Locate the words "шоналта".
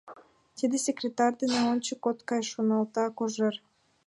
2.51-3.05